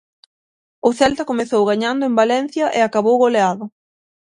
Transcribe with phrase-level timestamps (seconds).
[0.87, 3.65] O Celta comezou gañando en Valencia e acabou goleado.